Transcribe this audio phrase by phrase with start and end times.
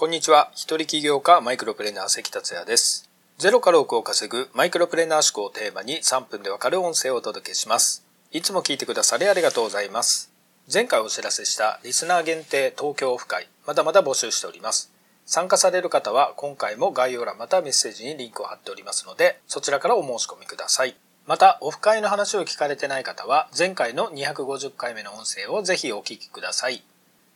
[0.00, 0.50] こんにちは。
[0.54, 3.10] 一人起業家マイクロプレーナー関達也です。
[3.36, 8.02] ゼロから億を稼ぐマイクロプレーナー思考をテーマに3分でわかる音声をお届けします。
[8.32, 10.32] いつも聞いてくださりありがとうございます。
[10.72, 14.90] 前回お知らせしたリスナー限定東京オフ会、まだまだ募集しております。
[15.26, 20.96] 参加される方は今回も概要欄またメッセージにリンクを貼っておりますので、そちらからお申し込みください。
[21.26, 26.82] また、オフ会の話を聞かれてない方は、前回の250回目の音声をぜひお聞きください。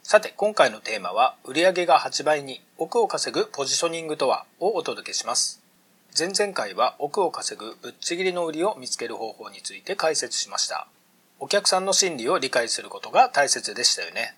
[0.06, 5.62] さて、今回のテーマは、売上が8倍に億を稼ぐポジショニングとはをお届けします。
[6.16, 10.88] 前々回は億を稼ぐぶっちぎりの売りを見つける方法について解説しました。
[11.40, 14.36] お客さんの心理を理解することが大切でしたよね。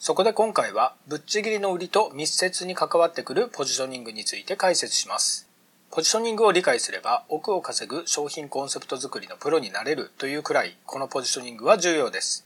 [0.00, 5.48] そこで今回は、ぶっちぎりの売りと密接に関わってくるポジショニングについて解説します。
[5.92, 12.43] ポジショニングを理解すれば億を稼ぐ商品コンセプト作りのプロになれるというくらいこのポジショニングは重要です。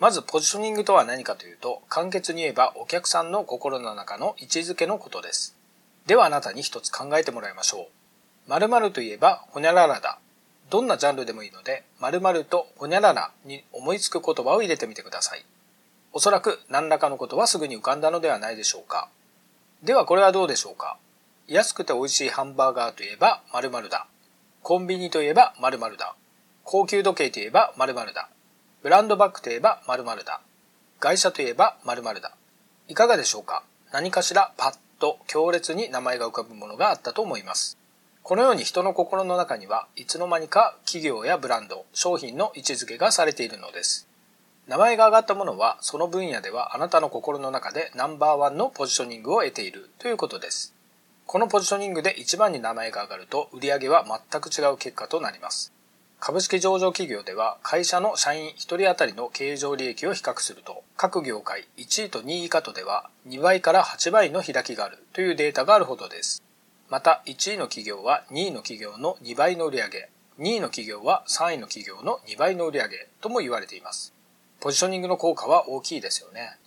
[0.00, 5.54] まずポジショニングとは何かというと簡潔に言えばお客さんの心の中の位置づけのことです。
[6.06, 8.50] ではあなたに一つ考えてもらいましょう。
[8.50, 10.18] 〇〇といえばほにゃららだ。
[10.70, 15.44] どんなジャンルでもいいので〇〇とほにゃららに思いつく言葉を入れてみてください。
[16.14, 19.10] おそらく何らかのことはすぐに浮かんだのではないでしょうか。
[19.82, 20.96] ではこれはどうでしょうか
[21.46, 24.06] 安くて美味しいハンバーガーといえば〇〇だ。
[24.62, 26.14] コンビニといえば〇〇だ。
[26.64, 28.30] 高級時計といえば〇〇だ。
[28.82, 30.40] ブランドバッグといえば〇〇だ。
[31.00, 32.32] 会社といえば〇〇だ。
[32.88, 33.62] いかがでしょうか？
[33.92, 37.76] 何かしらパッと強烈に名前が浮かぶものがあったと思います。
[38.22, 44.08] このように人の心の中にはいつの間にか企業やブランド、商品の位置づけがされているのです。
[44.66, 50.74] 名前が挙がったものはその分野ではあなたの心の中でナンバーワンのポジショニングを得ているということです。
[51.26, 55.74] このポジショニングで一番に名前が上がると売り上げは全く違う結果となります。
[56.22, 66.42] 株式上場企業では会社の社員1人当たりの経常利益を比較すると各業界1位と2位以下とでは2倍から8倍の開きがあるというデータがあるほどです。
[66.90, 72.82] また1位の企業は2位の企業の2倍の売上2位の企業は3位の企業の2倍の売上
[73.22, 74.12] とも言われています。
[74.60, 76.58] ポジショニングの効果は大きいですよね。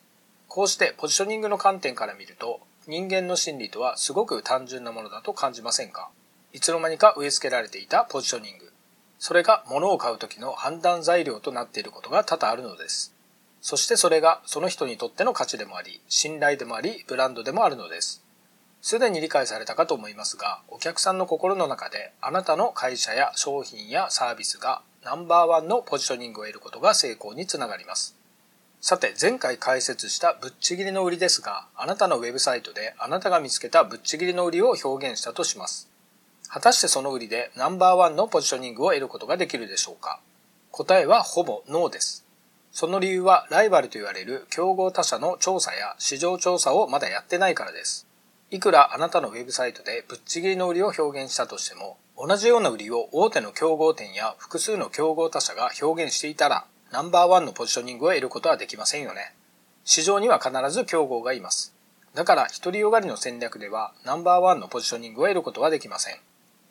[0.47, 6.09] こうしてポジショニングの観点から見ると人間の心理とはすごく単純なものだと感じませんか？
[6.53, 8.72] いつの間にか植え付けられていたポジショニング。
[9.25, 13.15] それが物を買う時の判断材料となっていることが多々あるのです。
[13.61, 18.21] そしてそれがその人にとっての価値でもあり、信頼でもあり、ブランドでもあるのです。
[18.81, 28.17] すでに理解されたかと思いますが、お客さんの心の中であなたの会社や商品やサービスがナンバーワンのポジショニングを得ることが成功につながります。
[28.81, 35.92] さて、前回解説したぶっちぎりの売りですが、あなたのウェブサイトであなたが見つけたぶっちぎりの売りを表現したとします。
[36.53, 40.19] 果たしてその売りでナンバーワンのポジショニングを得ることができるでしょうか？
[40.69, 42.27] 答えはほぼノーです。
[42.71, 48.05] その理由はライバルと言われる競合他社の調査や市場調査をまだやってないからです。
[48.51, 59.33] いくらあなたのウェブサイトでぶっちぎりの売りを表現したとしても、同じような売りを大手の競合店や複数の競合他社が表現していたらナンバーワンのポジショニングを得ることはできませんよね。
[59.85, 61.73] 市場には必ず競合がいます。
[62.13, 66.19] だから、独りよがりの戦略ではナンバーワンのポジショニングを得ることはできません。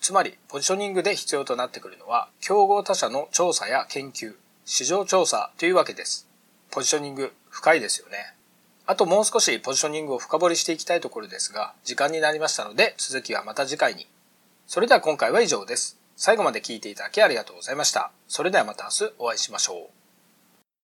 [0.03, 6.29] つまり、ポジショニングで必要となってくるのは、競合他社の調査や研究、市場調査というわけです。
[6.73, 8.35] ポジショニング、深いですよね。
[8.85, 14.09] あともう少しポジショニングを深掘りしていきたいところですが、時間になりましたので、続きはまた次回に。
[14.67, 16.01] それでは今回は以上です。
[16.17, 18.11] 最後まで聞いていただきありがとうございました。
[18.27, 20.02] それではまた明日お会いしましょう。